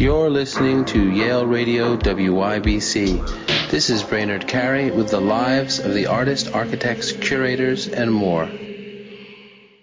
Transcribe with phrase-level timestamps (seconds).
[0.00, 3.70] You're listening to Yale Radio WYBC.
[3.70, 8.46] This is Brainard Carey with the lives of the artists, architects, curators, and more.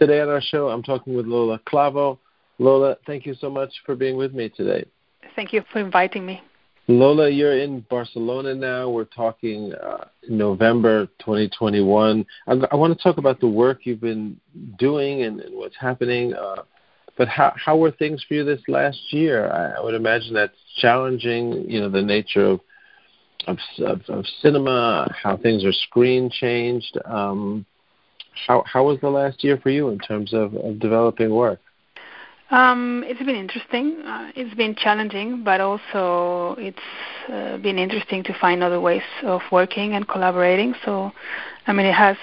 [0.00, 2.18] Today on our show, I'm talking with Lola Clavo.
[2.58, 4.84] Lola, thank you so much for being with me today.
[5.36, 6.42] Thank you for inviting me.
[6.88, 8.90] Lola, you're in Barcelona now.
[8.90, 12.26] We're talking uh, November 2021.
[12.48, 14.40] I, I, want to talk about the work you've been
[14.76, 16.34] doing and, and what's happening.
[16.34, 16.62] Uh,
[17.20, 19.52] but how how were things for you this last year?
[19.52, 21.70] I, I would imagine that's challenging.
[21.70, 22.60] You know, the nature of
[23.46, 26.96] of, of, of cinema, how things are screen changed.
[27.04, 27.66] Um,
[28.46, 31.60] how how was the last year for you in terms of, of developing work?
[32.50, 34.02] Um, it's been interesting.
[34.04, 36.78] Uh, it's been challenging, but also it's
[37.32, 40.74] uh, been interesting to find other ways of working and collaborating.
[40.84, 41.12] So,
[41.68, 42.16] I mean, it has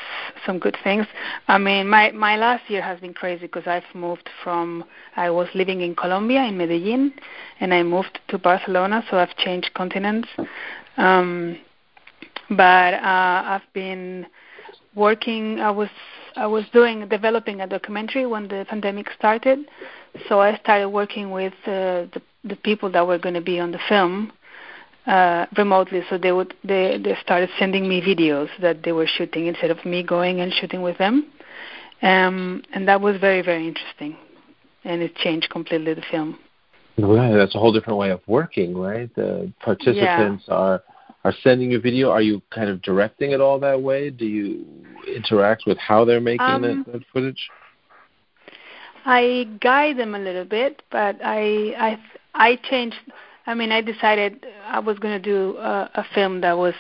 [0.45, 1.07] some good things.
[1.47, 4.83] I mean, my my last year has been crazy because I've moved from
[5.15, 7.13] I was living in Colombia in Medellin,
[7.61, 9.05] and I moved to Barcelona.
[9.09, 10.27] So I've changed continents.
[10.97, 11.57] Um,
[12.49, 14.25] but uh, I've been
[14.93, 15.61] working.
[15.61, 15.89] I was
[16.35, 19.59] I was doing developing a documentary when the pandemic started
[20.27, 23.71] so I started working with uh, the, the people that were going to be on
[23.71, 24.31] the film
[25.05, 26.01] uh, remotely.
[26.09, 29.83] So they would they they started sending me videos that they were shooting instead of
[29.85, 31.27] me going and shooting with them,
[32.01, 34.17] um, and that was very very interesting,
[34.83, 36.37] and it changed completely the film.
[36.99, 39.13] Right, that's a whole different way of working, right?
[39.15, 40.53] The participants yeah.
[40.53, 40.83] are
[41.23, 42.09] are sending you video.
[42.09, 44.09] Are you kind of directing it all that way?
[44.09, 44.65] Do you
[45.07, 47.49] interact with how they're making um, that, that footage?
[49.09, 51.99] I guide them a little bit, but I I
[52.33, 52.97] I changed.
[53.45, 56.73] I mean, I decided I was going to do a, a film that was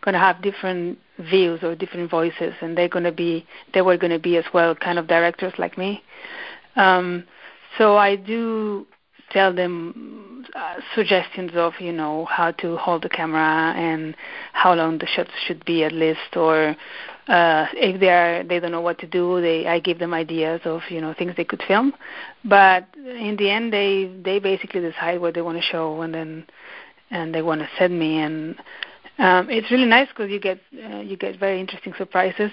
[0.00, 3.98] going to have different views or different voices, and they're going to be they were
[3.98, 6.02] going to be as well kind of directors like me.
[6.76, 7.24] Um,
[7.76, 8.86] so I do
[9.30, 14.16] tell them uh, suggestions of you know how to hold the camera and
[14.52, 16.76] how long the shots should be at least, or
[17.28, 20.60] uh, if they are they don't know what to do, they I give them ideas
[20.64, 21.92] of you know things they could film,
[22.44, 26.46] but in the end they they basically decide what they want to show and then
[27.10, 28.18] and they want to send me.
[28.18, 28.56] And
[29.18, 32.52] um, it's really nice because you get uh, you get very interesting surprises,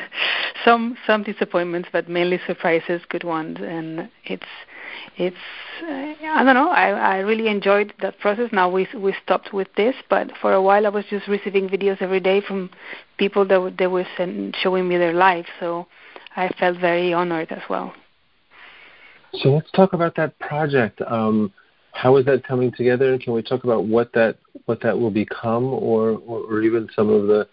[0.64, 4.46] some some disappointments, but mainly surprises, good ones, and it's
[5.16, 5.36] it's
[5.82, 6.70] uh, I don't know.
[6.70, 8.50] I I really enjoyed that process.
[8.52, 12.00] Now we we stopped with this, but for a while I was just receiving videos
[12.00, 12.70] every day from
[13.18, 15.46] people that were, they were send, showing me their life.
[15.60, 15.86] So
[16.36, 17.94] I felt very honored as well.
[19.34, 21.00] So let's talk about that project.
[21.06, 21.52] Um,
[21.92, 23.18] how is that coming together?
[23.18, 27.08] Can we talk about what that what that will become, or or, or even some
[27.10, 27.48] of the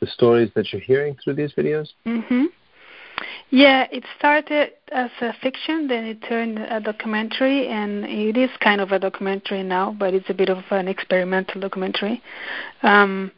[0.00, 1.88] the stories that you're hearing through these videos?
[2.06, 2.46] Mm-hmm.
[3.50, 8.80] Yeah, it started as a fiction, then it turned a documentary, and it is kind
[8.80, 12.22] of a documentary now, but it's a bit of an experimental documentary.
[12.82, 13.30] Um,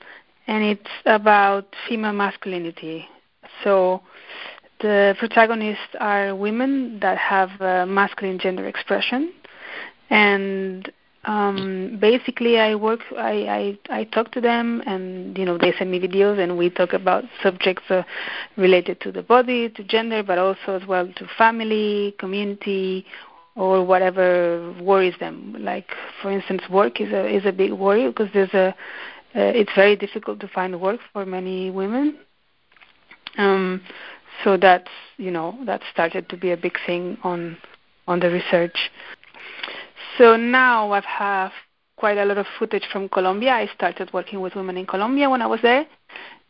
[0.46, 3.06] and it's about female masculinity.
[3.64, 4.02] So
[4.80, 7.50] the protagonists are women that have
[7.88, 9.32] masculine gender expression,
[10.10, 10.92] and
[11.26, 15.90] um basically i work i i i talk to them and you know they send
[15.90, 18.02] me videos and we talk about subjects uh,
[18.56, 23.06] related to the body to gender but also as well to family community
[23.56, 25.54] or whatever worries them.
[25.58, 25.88] Like
[26.20, 28.74] for instance work is a is a big worry because there's a
[29.36, 32.18] uh, it's very difficult to find work for many women.
[33.38, 33.82] Um
[34.42, 37.56] so that's you know that started to be a big thing on
[38.06, 38.90] on the research
[40.18, 41.52] so now I have
[41.96, 43.52] quite a lot of footage from Colombia.
[43.52, 45.86] I started working with women in Colombia when I was there.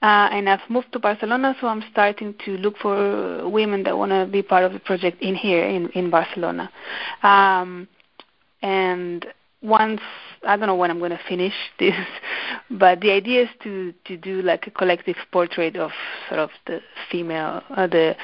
[0.02, 4.12] Uh, and I've moved to Barcelona, so I'm starting to look for women that want
[4.12, 6.70] to be part of the project in here in, in Barcelona.
[7.22, 7.88] Um,
[8.60, 9.24] and
[9.62, 10.02] once
[10.46, 11.94] I don't know when I'm going to finish this,
[12.70, 15.90] but the idea is to to do like a collective portrait of
[16.28, 16.80] sort of the
[17.10, 18.14] female, uh, the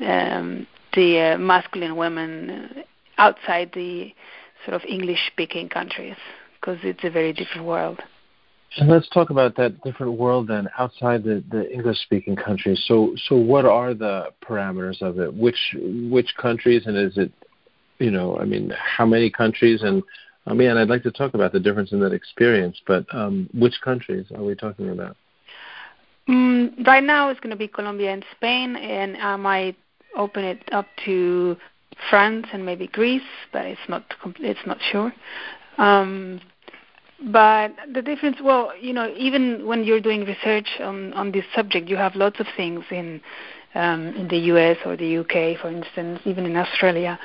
[0.00, 2.84] um, the uh, masculine women
[3.18, 4.12] outside the
[4.64, 6.16] sort of English speaking countries
[6.60, 8.00] because it's a very different world.
[8.76, 12.82] And let's talk about that different world then outside the, the English speaking countries.
[12.88, 15.32] So so what are the parameters of it?
[15.32, 15.76] Which
[16.10, 17.32] which countries and is it
[17.98, 20.02] you know, I mean how many countries and
[20.46, 23.74] I mean I'd like to talk about the difference in that experience, but um, which
[23.82, 25.16] countries are we talking about?
[26.28, 29.76] Mm, right now it's going to be Colombia and Spain, and I might
[30.16, 31.56] open it up to
[32.10, 34.04] France and maybe Greece, but it's not
[34.40, 35.12] it's not sure.
[35.78, 36.40] Um,
[37.30, 41.88] but the difference, well, you know, even when you're doing research on on this subject,
[41.88, 43.20] you have lots of things in
[43.74, 44.76] um, in the U.S.
[44.84, 47.18] or the U.K., for instance, even in Australia.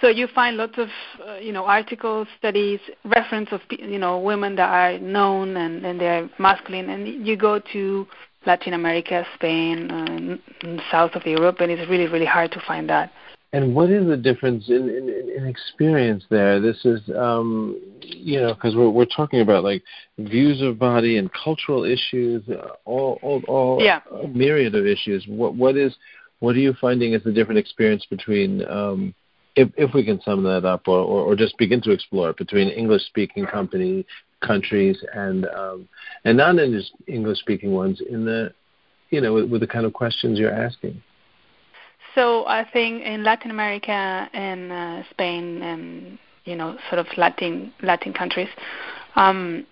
[0.00, 0.88] so you find lots of
[1.26, 6.00] uh, you know articles, studies, reference of you know women that are known and and
[6.00, 8.06] they're masculine, and you go to
[8.46, 13.10] Latin America, Spain, uh, south of Europe, and it's really really hard to find that.
[13.54, 16.58] And what is the difference in, in, in experience there?
[16.58, 19.82] This is, um, you know, because we're we're talking about like
[20.18, 24.00] views of body and cultural issues, uh, all all, all yeah.
[24.22, 25.26] a myriad of issues.
[25.28, 25.94] What what is
[26.42, 29.14] what are you finding as the different experience between, um,
[29.54, 32.38] if if we can sum that up, or, or, or just begin to explore it
[32.38, 34.06] between English speaking company
[34.40, 35.88] countries and um,
[36.24, 38.52] and non English speaking ones in the,
[39.10, 41.02] you know, with, with the kind of questions you're asking.
[42.14, 47.72] So I think in Latin America and uh, Spain and you know sort of Latin
[47.82, 48.48] Latin countries,
[49.16, 49.66] um,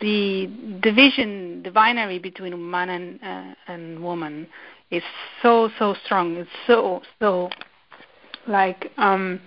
[0.00, 0.50] the
[0.82, 4.46] division, the binary between man and uh, and woman
[4.90, 5.02] is
[5.42, 6.36] so so strong.
[6.36, 7.50] It's so so
[8.48, 9.40] like um,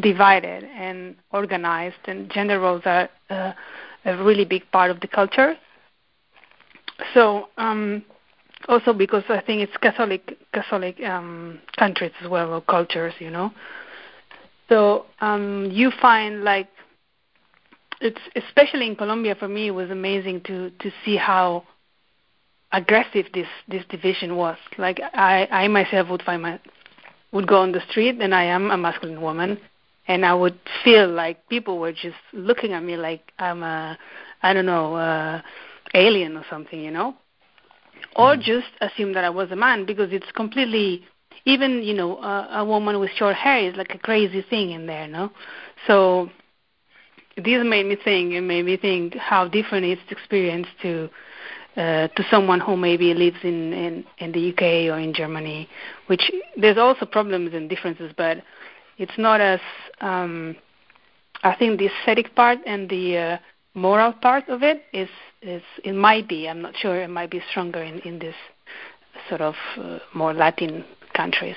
[0.00, 3.52] divided and organized, and gender roles are uh,
[4.04, 5.56] a really big part of the culture.
[7.14, 8.04] So um,
[8.68, 13.52] also because I think it's Catholic Catholic um, countries as well or cultures, you know.
[14.68, 16.68] So um, you find like
[18.00, 21.64] it's especially in Colombia for me it was amazing to to see how
[22.72, 24.58] aggressive this this division was.
[24.78, 26.60] Like I I myself would find my
[27.32, 29.58] would go on the street and I am a masculine woman
[30.08, 33.98] and I would feel like people were just looking at me like I'm a
[34.42, 35.42] I don't know, uh
[35.94, 37.16] alien or something, you know
[38.14, 38.42] or mm-hmm.
[38.42, 41.04] just assume that I was a man because it's completely
[41.44, 44.86] even you know a, a woman with short hair is like a crazy thing in
[44.86, 45.30] there, no?
[45.86, 46.30] So
[47.36, 48.32] this made me think.
[48.32, 51.08] It made me think how different is the experience to
[51.76, 55.68] uh, to someone who maybe lives in, in in the UK or in Germany,
[56.06, 58.38] which there's also problems and differences, but
[58.98, 59.60] it's not as
[60.00, 60.56] um,
[61.42, 63.38] I think the aesthetic part and the uh,
[63.74, 65.08] moral part of it is
[65.46, 68.34] is it might be I'm not sure it might be stronger in in this
[69.28, 70.84] sort of uh, more Latin
[71.14, 71.56] countries.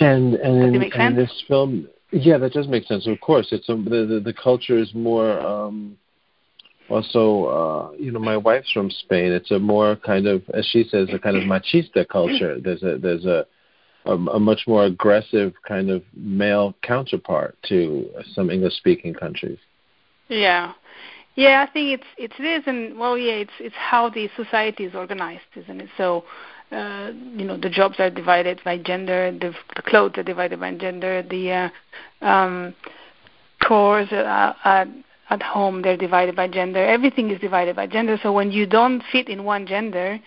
[0.00, 3.06] And and in, and this film, yeah, that does make sense.
[3.06, 5.40] Of course, it's a, the, the the culture is more.
[5.40, 5.98] um
[6.88, 9.32] also, uh, you know, my wife's from Spain.
[9.32, 12.60] It's a more kind of, as she says, a kind of machista culture.
[12.64, 13.44] There's a there's a
[14.04, 19.58] a, a much more aggressive kind of male counterpart to some English-speaking countries.
[20.28, 20.74] Yeah,
[21.36, 24.94] yeah, I think it's it's this, and well, yeah, it's it's how the society is
[24.94, 25.90] organized, isn't it?
[25.96, 26.24] So,
[26.72, 30.74] uh, you know, the jobs are divided by gender, the, the clothes are divided by
[30.74, 31.70] gender, the
[32.22, 32.74] uh, um,
[33.62, 34.88] chores at,
[35.28, 36.84] at home they're divided by gender.
[36.84, 38.18] Everything is divided by gender.
[38.22, 40.18] So when you don't fit in one gender,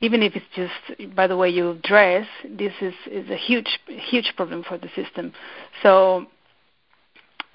[0.00, 4.32] even if it's just by the way you dress, this is is a huge huge
[4.36, 5.32] problem for the system.
[5.82, 6.26] So,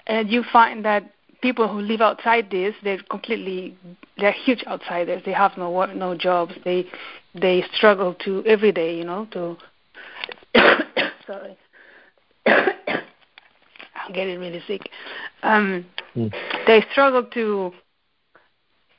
[0.06, 1.10] and you find that
[1.42, 3.76] people who live outside this, they're completely,
[4.16, 5.22] they're huge outsiders.
[5.26, 6.54] They have no work, no jobs.
[6.64, 6.86] They
[7.34, 9.56] they struggle to every day, you know, to.
[11.26, 11.56] sorry,
[12.46, 14.88] I'm getting really sick.
[15.42, 15.84] Um,
[16.16, 16.32] mm.
[16.66, 17.72] They struggle to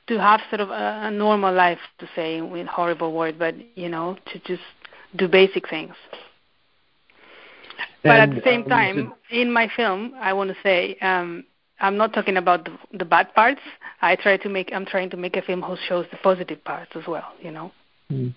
[0.06, 3.88] to have sort of a, a normal life, to say in horrible word, but you
[3.88, 4.62] know, to just
[5.16, 5.94] do basic things.
[8.02, 11.44] But at the same um, time, in my film, I want to say um,
[11.80, 13.60] I'm not talking about the, the bad parts.
[14.00, 16.92] I try to make I'm trying to make a film who shows the positive parts
[16.94, 17.32] as well.
[17.40, 17.72] You know.
[18.10, 18.34] Mm.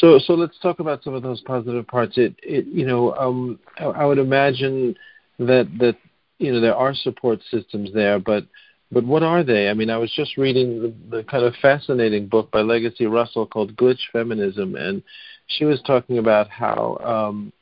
[0.00, 2.16] So so let's talk about some of those positive parts.
[2.16, 4.96] It it you know um I, I would imagine
[5.38, 5.96] that that
[6.38, 8.44] you know there are support systems there, but
[8.90, 9.68] but what are they?
[9.68, 13.46] I mean, I was just reading the, the kind of fascinating book by Legacy Russell
[13.46, 15.02] called Glitch Feminism, and
[15.46, 17.52] she was talking about how um,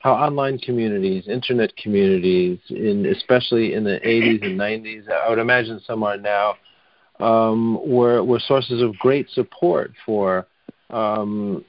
[0.00, 5.80] how online communities, internet communities, in especially in the 80s and 90s, I would imagine
[5.86, 6.54] some are now,
[7.20, 10.46] um, were were sources of great support for,
[10.88, 11.62] um,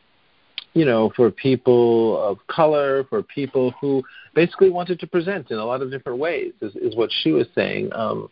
[0.74, 4.02] you know, for people of color, for people who
[4.34, 7.48] basically wanted to present in a lot of different ways, is, is what she was
[7.54, 7.92] saying.
[7.94, 8.30] Um,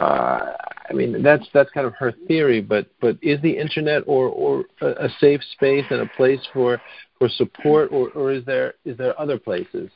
[0.00, 0.50] uh,
[0.90, 4.64] I mean, that's that's kind of her theory, but but is the internet or or
[4.80, 6.80] a safe space and a place for
[7.18, 9.90] for support, or, or is there is there other places?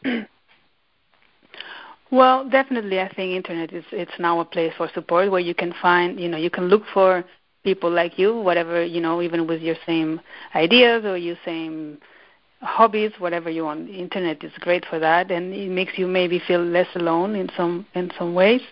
[2.11, 5.73] Well, definitely, I think internet is it's now a place for support where you can
[5.81, 7.25] find, you know, you can look for
[7.65, 10.21] people like you, whatever, you know, even with your same
[10.55, 11.99] ideas or your same
[12.61, 13.87] hobbies, whatever you want.
[13.87, 17.49] The internet is great for that, and it makes you maybe feel less alone in
[17.57, 18.63] some in some ways.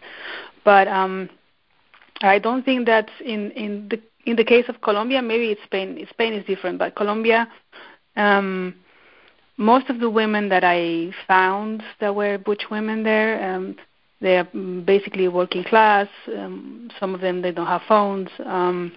[0.64, 1.30] But um,
[2.22, 5.22] I don't think that in in the in the case of Colombia.
[5.22, 6.06] Maybe it's Spain.
[6.10, 7.48] Spain is different, but Colombia
[8.16, 8.74] um,
[9.56, 13.76] most of the women that I found that were butch women there, um,
[14.20, 14.48] they are
[14.84, 16.08] basically working class.
[16.28, 18.28] Um, some of them they don't have phones.
[18.44, 18.92] Um,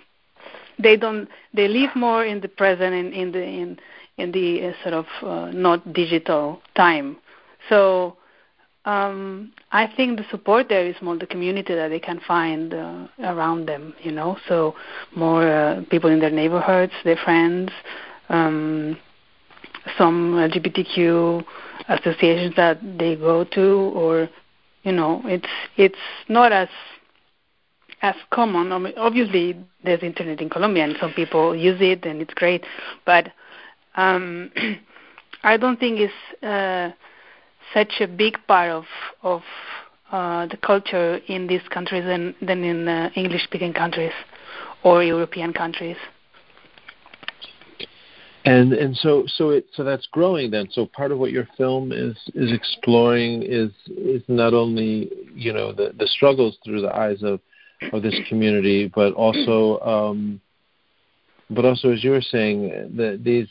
[0.79, 1.29] they don't.
[1.53, 3.79] They live more in the present in, in the in
[4.17, 7.17] in the uh, sort of uh, not digital time.
[7.69, 8.17] So
[8.85, 13.07] um, I think the support there is more the community that they can find uh,
[13.19, 13.93] around them.
[14.01, 14.75] You know, so
[15.15, 17.71] more uh, people in their neighborhoods, their friends,
[18.29, 18.97] um,
[19.97, 21.43] some LGBTQ
[21.87, 23.61] associations that they go to,
[23.95, 24.29] or
[24.83, 25.47] you know, it's
[25.77, 25.95] it's
[26.27, 26.69] not as
[28.01, 28.73] as common.
[28.73, 32.65] I mean, obviously, there's internet in Colombia, and some people use it, and it's great.
[33.05, 33.31] But
[33.95, 34.51] um,
[35.43, 36.91] I don't think it's uh,
[37.73, 38.85] such a big part of
[39.21, 39.41] of
[40.11, 44.13] uh, the culture in these countries than than in uh, English-speaking countries
[44.83, 45.97] or European countries.
[48.45, 50.67] And and so so it so that's growing then.
[50.71, 55.71] So part of what your film is is exploring is is not only you know
[55.71, 57.39] the the struggles through the eyes of
[57.93, 60.41] of this community, but also um,
[61.49, 63.47] but also as you were saying that these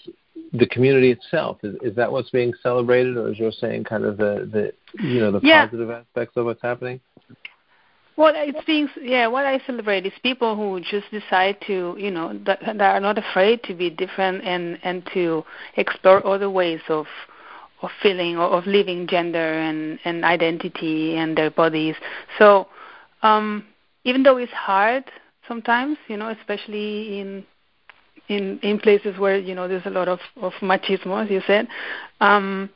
[0.52, 4.16] the community itself is, is that what's being celebrated, or as you're saying, kind of
[4.16, 5.66] the the you know the yeah.
[5.66, 7.00] positive aspects of what's happening?
[8.16, 12.38] Well, it's being, yeah, what I celebrate is people who just decide to, you know,
[12.44, 15.44] that, that are not afraid to be different and and to
[15.76, 17.06] explore other ways of
[17.80, 21.96] of feeling or of living gender and and identity and their bodies.
[22.38, 22.68] So,
[23.22, 23.64] um,
[24.04, 25.04] even though it's hard
[25.48, 27.44] sometimes, you know, especially in
[28.32, 31.68] in in places where you know there's a lot of of machismo, as you said.
[32.20, 32.70] Um,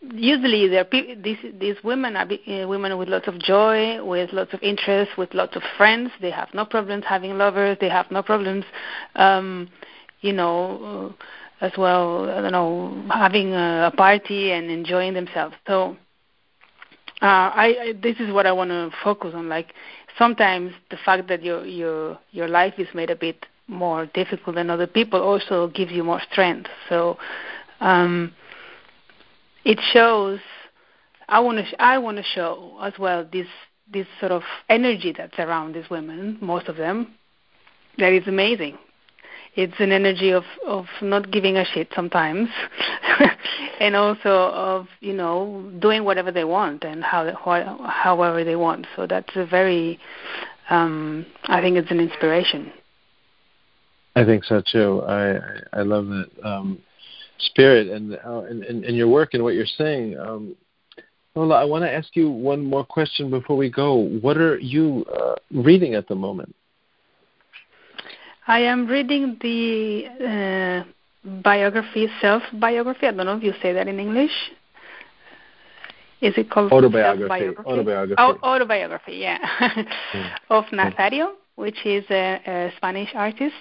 [0.00, 0.86] usually there
[1.22, 5.34] these these women are uh, women with lots of joy, with lots of interest, with
[5.34, 6.10] lots of friends.
[6.20, 7.76] They have no problems having lovers.
[7.80, 8.64] They have no problems,
[9.16, 9.68] um,
[10.20, 11.14] you know,
[11.60, 12.30] uh, as well.
[12.30, 15.54] I don't know, having a, a party and enjoying themselves.
[15.66, 15.96] So.
[17.20, 19.48] Uh, I, I this is what I want to focus on.
[19.48, 19.74] Like
[20.16, 24.70] sometimes the fact that your your your life is made a bit more difficult than
[24.70, 26.68] other people also gives you more strength.
[26.88, 27.18] So
[27.80, 28.32] um,
[29.64, 30.40] it shows.
[31.28, 31.64] I want to.
[31.64, 33.46] Sh- I want to show as well this
[33.92, 36.38] this sort of energy that's around these women.
[36.40, 37.14] Most of them,
[37.98, 38.78] that is amazing.
[39.54, 42.48] It's an energy of of not giving a shit sometimes,
[43.80, 47.30] and also of you know doing whatever they want and how
[47.86, 48.86] however they want.
[48.96, 49.98] So that's a very.
[50.70, 52.72] Um, I think it's an inspiration.
[54.18, 55.02] I think so too.
[55.06, 55.38] I
[55.72, 56.28] I, love that.
[56.42, 56.78] Um,
[57.38, 60.18] spirit and, uh, and, and, and your work and what you're saying.
[60.18, 60.56] Um,
[61.34, 63.94] Lola, I want to ask you one more question before we go.
[63.94, 66.54] What are you uh, reading at the moment?
[68.46, 73.06] I am reading the uh, biography, self biography.
[73.06, 74.32] I don't know if you say that in English.
[76.20, 77.56] Is it called autobiography?
[77.64, 78.14] Autobiography.
[78.18, 79.38] Oh, autobiography, yeah,
[80.12, 80.30] mm.
[80.50, 83.54] of Nazario, which is a, a Spanish artist.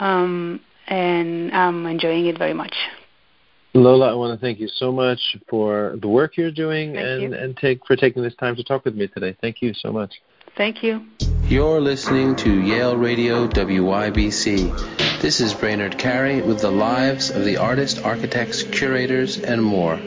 [0.00, 2.74] Um, and I'm enjoying it very much.
[3.72, 7.22] Lola, I want to thank you so much for the work you're doing thank and,
[7.22, 7.34] you.
[7.34, 9.36] and take for taking this time to talk with me today.
[9.40, 10.20] Thank you so much.
[10.56, 11.06] Thank you.
[11.44, 15.20] You're listening to Yale Radio WYBC.
[15.20, 20.00] This is Brainard Carey with the lives of the artists, architects, curators, and more.